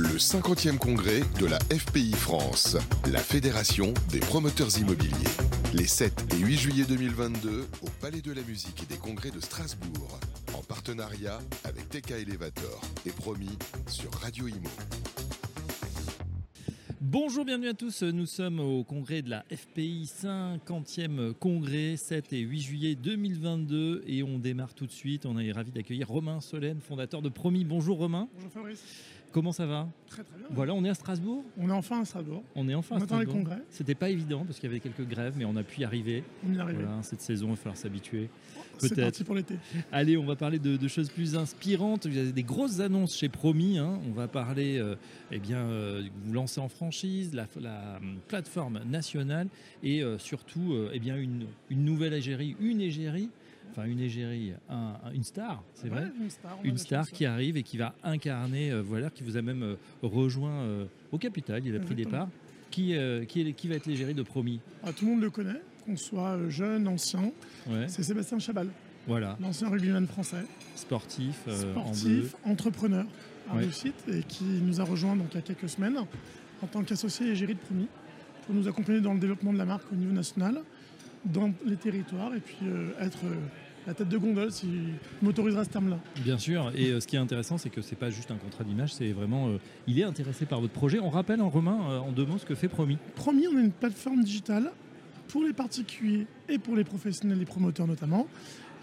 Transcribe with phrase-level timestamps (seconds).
[0.00, 2.76] Le 50e congrès de la FPI France,
[3.10, 5.10] la Fédération des promoteurs immobiliers.
[5.74, 9.40] Les 7 et 8 juillet 2022 au Palais de la Musique et des Congrès de
[9.40, 10.20] Strasbourg,
[10.56, 13.58] en partenariat avec TK Elevator et promis
[13.88, 14.70] sur Radio Imo.
[17.00, 18.04] Bonjour, bienvenue à tous.
[18.04, 24.22] Nous sommes au congrès de la FPI 50e congrès 7 et 8 juillet 2022 et
[24.22, 25.26] on démarre tout de suite.
[25.26, 27.64] On est ravi d'accueillir Romain Solène, fondateur de Promis.
[27.64, 28.28] Bonjour Romain.
[28.34, 28.84] Bonjour Fabrice.
[29.32, 30.46] Comment ça va Très très bien.
[30.50, 31.44] Voilà, on est à Strasbourg?
[31.58, 32.42] On est enfin à Strasbourg.
[32.54, 33.50] On est enfin On à attend les Strasbourg.
[33.50, 33.62] congrès.
[33.70, 36.24] C'était pas évident parce qu'il y avait quelques grèves, mais on a pu y arriver.
[36.48, 36.82] On y est arrivé.
[36.82, 38.30] Voilà, cette saison, il va falloir s'habituer.
[38.78, 39.04] C'est peut-être.
[39.06, 39.56] parti pour l'été.
[39.92, 42.06] Allez, on va parler de, de choses plus inspirantes.
[42.06, 43.76] Vous avez des grosses annonces chez Promis.
[43.78, 43.98] hein.
[44.08, 44.94] On va parler, euh,
[45.32, 49.48] eh bien, euh, vous lancez en franchise, la, la, hum, plateforme nationale
[49.82, 53.28] et euh, surtout, euh, eh bien, une, une nouvelle égérie, une égérie,
[53.70, 56.02] enfin une égérie, un- un- une star, c'est vrai.
[56.04, 56.58] Ouais, une star.
[56.64, 60.60] Une qui arrive et qui va incarner, euh, voilà, qui vous a même euh, rejoint
[60.62, 61.62] euh, au capital.
[61.66, 62.28] Il a pris départ.
[62.70, 62.94] Qui,
[63.28, 64.60] qui, est- qui va être l'égérie de Promis?
[64.84, 67.32] Ah, tout le monde le connaît, qu'on soit jeune, ancien.
[67.66, 68.68] Ouais, C'est Sébastien Chabal,
[69.06, 70.44] voilà, l'ancien rugbyman français,
[70.76, 71.56] sportif, en
[71.94, 73.06] sportif, entrepreneur
[73.50, 73.62] à Ouais.
[73.62, 75.96] réussite et qui nous a rejoint donc il y a quelques semaines
[76.60, 77.88] en tant qu'associé égérie de Promis
[78.44, 80.60] pour nous accompagner dans le développement de la marque au niveau national,
[81.24, 83.34] dans les territoires et puis euh, être euh,
[83.86, 85.98] la tête de gondole s'il m'autorisera ce terme-là.
[86.22, 88.64] Bien sûr, et euh, ce qui est intéressant, c'est que c'est pas juste un contrat
[88.64, 91.00] d'image, c'est vraiment, euh, il est intéressé par votre projet.
[91.00, 92.98] On rappelle en Romain, euh, en deux mots, ce que fait Promis.
[93.16, 94.70] Promis, on est une plateforme digitale
[95.28, 98.26] pour les particuliers et pour les professionnels et promoteurs notamment.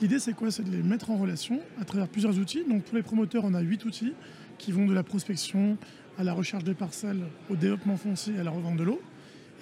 [0.02, 0.52] L'idée, c'est quoi?
[0.52, 2.64] C'est de les mettre en relation à travers plusieurs outils.
[2.68, 4.14] Donc, pour les promoteurs, on a huit outils
[4.58, 5.78] qui vont de la prospection
[6.18, 9.02] à la recherche des parcelles, au développement foncier et à la revente de l'eau.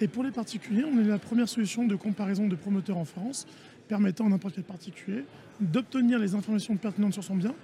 [0.00, 3.46] Et pour les particuliers, on est la première solution de comparaison de promoteurs en France,
[3.88, 5.24] permettant à n'importe quel particulier
[5.60, 7.54] d'obtenir les informations pertinentes sur son bien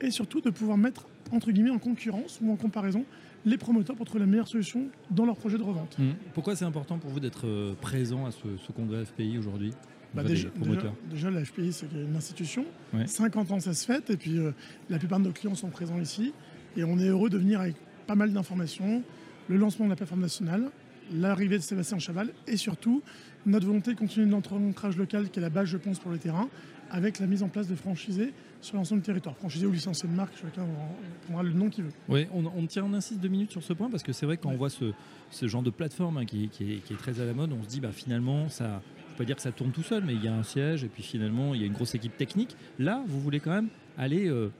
[0.00, 3.04] et surtout de pouvoir mettre entre guillemets en concurrence ou en comparaison
[3.44, 5.96] les promoteurs pour trouver la meilleure solution dans leur projet de revente.
[6.34, 9.72] Pourquoi c'est important pour vous d'être euh, présent à ce, ce congrès FPI aujourd'hui
[10.14, 12.66] Bah déjà, déjà, déjà, la HPI, c'est une institution.
[12.92, 13.06] Ouais.
[13.06, 14.10] 50 ans, ça se fête.
[14.10, 14.52] Et puis, euh,
[14.90, 16.34] la plupart de nos clients sont présents ici.
[16.76, 17.76] Et on est heureux de venir avec
[18.06, 19.02] pas mal d'informations.
[19.48, 20.70] Le lancement de la plateforme nationale,
[21.12, 23.02] l'arrivée de Sébastien Chaval et surtout
[23.46, 26.18] notre volonté de continuer notre ancrage local qui est la base, je pense, pour le
[26.18, 26.48] terrain,
[26.90, 29.36] avec la mise en place de franchisés sur l'ensemble du territoire.
[29.36, 30.66] Franchisés ou licenciés de marque, chacun
[31.24, 31.90] prendra le nom qu'il veut.
[32.08, 34.36] Oui, on, on tient, on insiste deux minutes sur ce point parce que c'est vrai
[34.36, 34.92] que quand on voit ce,
[35.30, 37.52] ce genre de plateforme hein, qui, est, qui est- qui est très à la mode,
[37.52, 40.02] on se dit bah finalement ça, je peux pas dire que ça tourne tout seul,
[40.04, 42.16] mais il y a un siège et puis finalement il y a une grosse équipe
[42.16, 42.56] technique.
[42.78, 44.50] Là, vous voulez quand même aller euh,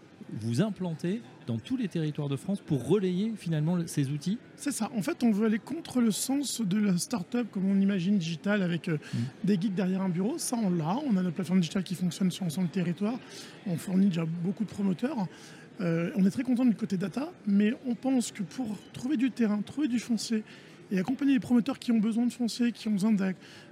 [0.41, 4.39] vous implanter dans tous les territoires de France pour relayer finalement le- ces outils.
[4.57, 4.91] C'est ça.
[4.97, 8.63] En fait, on veut aller contre le sens de la start-up comme on imagine digitale
[8.63, 8.99] avec euh,
[9.45, 10.39] des geeks derrière un bureau.
[10.39, 10.97] Ça, on l'a.
[11.07, 13.19] On a notre plateforme digitale qui fonctionne sur l'ensemble du territoire.
[13.67, 15.27] On fournit déjà beaucoup de promoteurs.
[15.81, 19.31] Euh, on est très content du côté data, mais on pense que pour trouver du
[19.31, 20.45] terrain, trouver du foncier
[20.93, 23.13] et accompagner les promoteurs qui ont besoin de foncier, qui ont besoin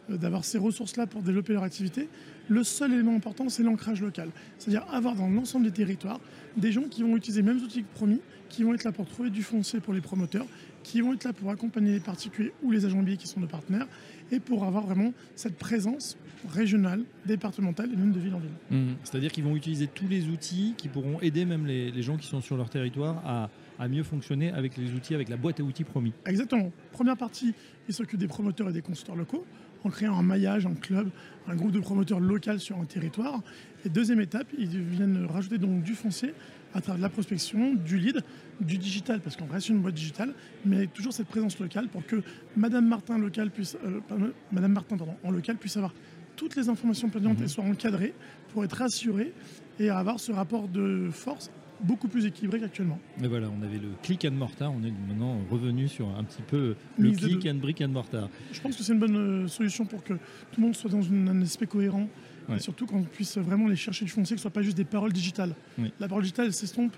[0.08, 2.08] d'avoir ces ressources-là pour développer leur activité,
[2.48, 4.30] le seul élément important, c'est l'ancrage local.
[4.58, 6.20] C'est-à-dire avoir dans l'ensemble des territoires
[6.56, 9.06] des gens qui vont utiliser les mêmes outils que promis, qui vont être là pour
[9.06, 10.46] trouver du foncier pour les promoteurs,
[10.82, 13.46] qui vont être là pour accompagner les particuliers ou les agents immobiliers qui sont nos
[13.46, 13.86] partenaires,
[14.32, 16.16] et pour avoir vraiment cette présence
[16.48, 18.86] régionale, départementale et même de ville en ville.
[19.04, 22.26] C'est-à-dire qu'ils vont utiliser tous les outils qui pourront aider même les, les gens qui
[22.26, 25.62] sont sur leur territoire à, à mieux fonctionner avec les outils, avec la boîte à
[25.62, 26.12] outils promis.
[26.26, 26.72] Exactement.
[26.92, 27.54] Première partie,
[27.88, 29.44] ils s'occupent des promoteurs et des consultants locaux
[29.84, 31.10] en créant un maillage, un club,
[31.46, 33.42] un groupe de promoteurs local sur un territoire.
[33.84, 36.34] Et deuxième étape, ils viennent rajouter donc du foncier
[36.74, 38.22] à travers de la prospection, du lead,
[38.60, 40.34] du digital, parce qu'on reste une boîte digitale,
[40.64, 42.22] mais avec toujours cette présence locale pour que
[42.56, 45.94] Madame Martin, local puisse, euh, pardon, Madame Martin pardon, en local puisse avoir
[46.36, 48.14] toutes les informations pertinentes et soient encadrées
[48.52, 49.32] pour être rassurée
[49.80, 51.50] et avoir ce rapport de force
[51.80, 52.98] beaucoup plus équilibré qu'actuellement.
[53.22, 56.42] Et voilà, on avait le click and mortar, on est maintenant revenu sur un petit
[56.42, 58.28] peu le Mix de click and brick and mortar.
[58.52, 61.02] Je pense que c'est une bonne euh, solution pour que tout le monde soit dans
[61.02, 62.08] une- un aspect cohérent
[62.48, 62.56] Ouais.
[62.56, 64.84] et surtout qu'on puisse vraiment aller chercher du foncier, que ce soit pas juste des
[64.86, 65.54] paroles digitales.
[65.78, 65.92] Oui.
[66.00, 66.94] La parole digitale, s'estompe,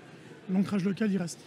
[0.49, 1.39] l'ancrage local, il reste.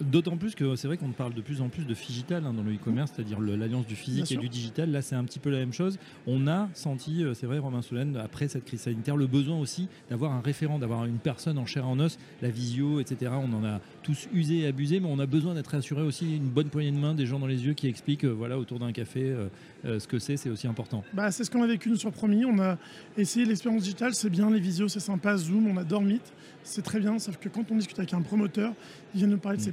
[0.00, 2.62] D'autant plus que c'est vrai qu'on parle de plus en plus de figital hein, dans
[2.62, 4.90] le e-commerce, c'est-à-dire l'alliance du physique et du digital.
[4.90, 5.98] Là, c'est un petit peu la même chose.
[6.26, 9.88] On a senti, euh, c'est vrai, Romain Solène, après cette crise sanitaire, le besoin aussi
[10.10, 13.32] d'avoir un référent, d'avoir une personne en chair et en os, la visio, etc.
[13.34, 16.48] On en a tous usé et abusé, mais on a besoin d'être assuré aussi une
[16.48, 18.92] bonne poignée de main, des gens dans les yeux qui expliquent, euh, voilà, autour d'un
[18.92, 19.48] café, euh,
[19.84, 21.02] euh, ce que c'est, c'est aussi important.
[21.12, 22.44] Bah, c'est ce qu'on a vécu nous sur Promis.
[22.44, 22.78] On a
[23.16, 26.32] essayé l'expérience digitale, c'est bien, les visios, c'est sympa, Zoom, on adore Meet,
[26.62, 28.74] c'est très bien, sauf que quand on discute avec un promoteur,
[29.14, 29.72] il vient nous parler de ses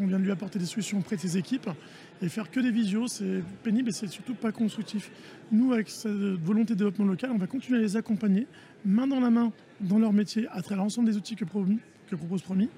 [0.00, 1.68] on vient de lui apporter des solutions auprès de ses équipes,
[2.22, 5.10] et faire que des visios, c'est pénible et c'est surtout pas constructif.
[5.52, 8.46] Nous, avec cette volonté de développement local, on va continuer à les accompagner,
[8.84, 12.42] main dans la main, dans leur métier, à travers l'ensemble des outils que, que propose
[12.42, 12.68] Promis,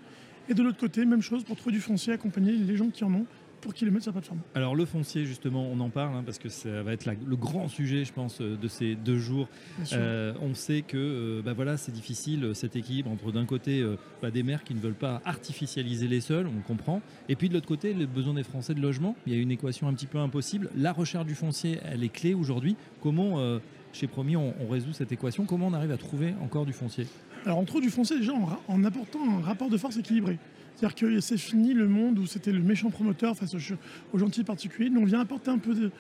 [0.48, 3.12] Et de l'autre côté, même chose pour trouver du foncier, accompagner les gens qui en
[3.14, 3.26] ont
[3.60, 4.40] pour sur la plateforme.
[4.54, 7.36] Alors le foncier, justement, on en parle hein, parce que ça va être la- le
[7.36, 9.48] grand sujet, je pense, euh, de ces deux jours.
[9.92, 13.96] Euh, on sait que euh, bah voilà, c'est difficile cet équilibre entre d'un côté euh,
[14.22, 17.54] bah, des maires qui ne veulent pas artificialiser les sols, on comprend, et puis de
[17.54, 19.16] l'autre côté le besoin des Français de logement.
[19.26, 20.70] Il y a une équation un petit peu impossible.
[20.76, 22.76] La recherche du foncier, elle est clé aujourd'hui.
[23.02, 23.58] Comment
[23.98, 27.06] chez Promis on, résout cette équation Comment on arrive à trouver encore du foncier?
[27.44, 28.32] Alors on trouve du foncier déjà
[28.68, 30.38] en, apportant un rapport de force équilibré.
[30.76, 34.90] C'est-à-dire que c'est fini le monde où c'était le méchant promoteur face aux, gentils particuliers.
[34.90, 35.90] Nous on vient apporter un peu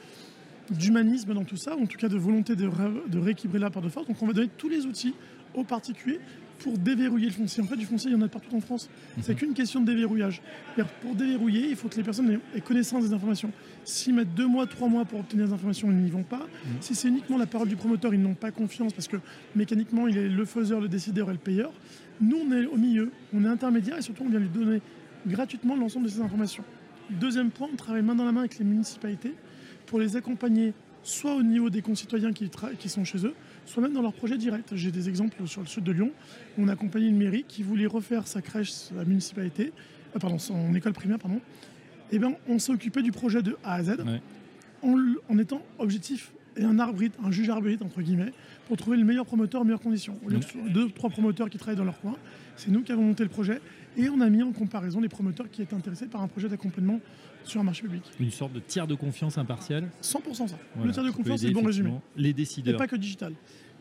[0.70, 3.66] d'humanisme dans tout ça, ou en tout cas de volonté de, ré- de rééquilibrer la
[3.66, 4.06] rapport de force.
[4.06, 5.14] Donc on va donner tous les outils
[5.54, 6.20] aux particuliers
[6.58, 7.62] pour déverrouiller le foncier.
[7.62, 8.88] En fait, du foncier, il y en a partout en France.
[9.22, 10.42] C'est qu'une question de déverrouillage.
[11.02, 13.52] Pour déverrouiller, il faut que les personnes aient- connaissance des informations.
[13.84, 16.46] S'ils mettent deux mois, trois mois pour obtenir des informations, ils n'y vont pas.
[16.80, 19.16] Si c'est uniquement la parole du promoteur, ils n'ont pas confiance parce que
[19.54, 21.72] mécaniquement, il est le faiseur, le décideur et le payeur.
[22.20, 24.80] Nous, on est au milieu, on est intermédiaire et surtout, on vient lui donner
[25.26, 26.64] gratuitement l'ensemble de ces informations.
[27.10, 29.34] Deuxième point, on travaille main dans la main avec les municipalités
[29.86, 33.34] pour les accompagner soit au niveau des concitoyens qui sont chez eux,
[33.68, 34.66] soit même dans leurs projets directs.
[34.74, 36.10] J'ai des exemples sur le sud de Lyon.
[36.56, 39.72] où On a accompagné une mairie qui voulait refaire sa crèche, sa municipalité,
[40.16, 41.40] euh, pardon, son école primaire, pardon.
[42.10, 44.20] Et bien, on s'est occupé du projet de A à Z Ouais.
[44.82, 48.32] en, l- en étant objectif et un arbitre, un juge arbitre entre guillemets,
[48.66, 50.18] pour trouver le meilleur promoteur en meilleures conditions.
[50.24, 52.16] Au lieu de deux, trois promoteurs qui travaillent dans leur coin,
[52.56, 53.60] c'est nous qui avons monté le projet
[53.96, 57.00] et on a mis en comparaison les promoteurs qui étaient intéressés par un projet d'accompagnement
[57.44, 58.02] sur un marché public.
[58.20, 60.58] Une sorte de tiers de confiance impartial 100% ça.
[60.74, 61.92] Voilà, le tiers de confiance, c'est le bon résumé.
[62.16, 62.76] Les Et décideurs.
[62.76, 63.32] pas que digital.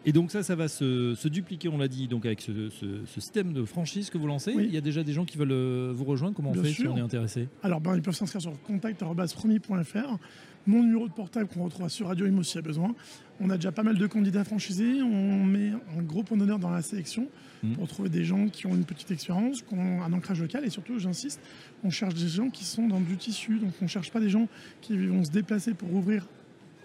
[0.10, 3.06] Et donc ça, ça va se, se dupliquer, on l'a dit, donc avec ce, ce-
[3.06, 4.54] ce système de franchise que vous lancez.
[4.56, 4.64] Oui.
[4.68, 6.34] Il y a déjà des gens qui veulent euh, vous rejoindre.
[6.34, 7.50] Comment on Bien fait si on est intéressé?
[7.62, 10.18] Alors, ben, ils peuvent s'inscrire sur contact.promis.fr.
[10.66, 12.94] Mon numéro de portable qu'on retrouvera sur Radio Imo s'il y a besoin.
[13.40, 15.02] On a déjà pas mal de candidats franchisés.
[15.02, 17.28] On met un gros point d'honneur dans la sélection
[17.64, 17.74] Mhm.
[17.76, 20.64] pour trouver des gens qui ont une petite expérience, qui ont un ancrage local.
[20.64, 21.42] Et surtout, j'insiste,
[21.84, 23.58] on cherche des gens qui sont dans du tissu.
[23.60, 24.48] Donc, on ne cherche pas des gens
[24.82, 26.28] qui vont se déplacer pour ouvrir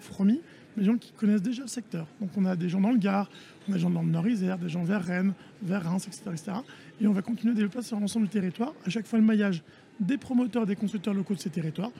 [0.01, 0.41] mais
[0.77, 2.07] des gens qui connaissent déjà le secteur.
[2.21, 3.31] Donc, on a des gens dans le Gard,
[3.69, 5.33] on a des gens dans le Nord-Isère, des gens vers Rennes,
[5.63, 6.53] vers Reims, etc., etc.
[7.01, 8.73] Et on va continuer à développer sur l'ensemble du territoire.
[8.87, 9.63] À chaque fois, le maillage
[10.01, 11.91] des promoteurs, des constructeurs locaux de ces territoires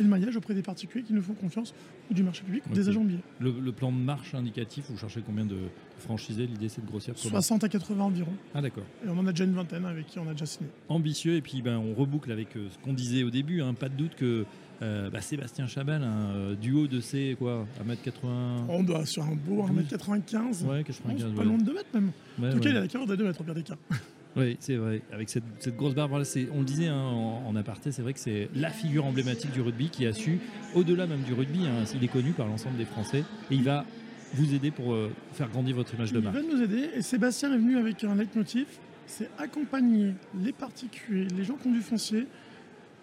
[0.00, 1.74] et le maillage auprès des particuliers qui nous font confiance
[2.10, 3.20] ou du marché public ou des agents de billets.
[3.40, 5.58] le, le plan de marche indicatif, vous cherchez combien de
[5.98, 6.46] franchisés?
[6.46, 7.32] L'idée, c'est de grossir comment?
[7.34, 8.32] 60 à 80 environ.
[8.54, 8.84] Ah d'accord.
[9.04, 10.70] Et on en a déjà une vingtaine avec qui on a déjà signé.
[10.88, 13.60] Ambitieux, et puis ben, on reboucle avec euh, ce qu'on disait au début.
[13.60, 13.74] hein.
[13.74, 14.46] pas de doute que
[14.82, 18.66] euh, bah, Sébastien Chabal, hein, euh, du haut de ses quoi, 1m80...
[18.68, 20.64] On doit sur un beau 1m95.
[20.64, 21.24] Ouais, je 95.
[21.24, 22.10] pense, pas loin de 2 mètres même.
[22.38, 23.76] Ouais, en tout cas, il a la carrière de 2 mètres des cas.
[24.34, 25.02] Oui, c'est vrai.
[25.12, 26.24] Avec cette, cette grosse barbe, voilà,
[26.54, 29.60] on le disait hein, en, en aparté, c'est vrai que c'est la figure emblématique du
[29.60, 30.38] rugby qui a su,
[30.74, 33.84] au-delà même du rugby, hein, il est connu par l'ensemble des Français et il va
[34.32, 36.36] vous aider pour euh, faire grandir votre image de Il marque.
[36.36, 38.64] va nous aider et Sébastien est venu avec un leitmotiv,
[39.06, 42.26] c'est accompagner les particuliers, les gens qui ont du foncier,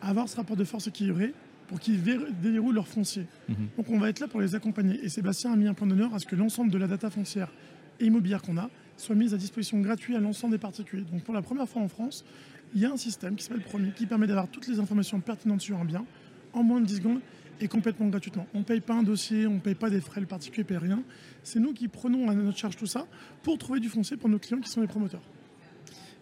[0.02, 1.34] à avoir ce rapport de force équilibré
[1.70, 3.26] pour qu'ils ver- déverrouillent leur foncier.
[3.48, 3.56] Mhm.
[3.78, 5.00] Donc on va être là pour les accompagner.
[5.04, 7.50] Et Sébastien a mis un point d'honneur à ce que l'ensemble de la data foncière
[8.02, 11.06] et immobilière qu'on a soit mise à disposition gratuite à l'ensemble des particuliers.
[11.10, 12.26] Donc pour la première fois en France,
[12.76, 15.62] il y a un système qui s'appelle Promis qui permet d'avoir toutes les informations pertinentes
[15.62, 16.04] sur un bien
[16.54, 17.22] en moins de 10 secondes
[17.62, 18.46] et complètement gratuitement.
[18.54, 20.68] On ne paye pas un dossier, on ne paye pas des frais, le particulier ne
[20.68, 21.04] paye rien.
[21.44, 23.06] C'est nous qui prenons à notre charge tout ça
[23.44, 25.22] pour trouver du foncier pour nos clients qui sont les promoteurs.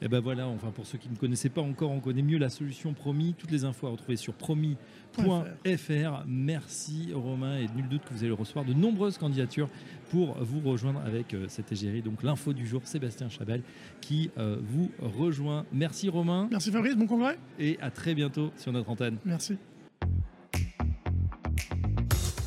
[0.02, 2.50] Et ben voilà, enfin pour ceux qui ne connaissaient pas encore, on connaît mieux la
[2.50, 3.34] solution Promis.
[3.38, 6.24] Toutes les infos à retrouver sur promis.fr.
[6.28, 9.70] Merci Romain et nul doute que vous allez recevoir de nombreuses candidatures
[10.12, 12.02] pour vous rejoindre avec euh, cette égérie.
[12.02, 13.62] Donc l'info du jour, Sébastien Chabal
[14.02, 15.66] qui euh, vous rejoint.
[15.74, 17.38] Merci Romain Merci Fabrice, bon congrès.
[17.60, 19.18] et à très bientôt sur notre antenne.
[19.26, 19.58] Merci.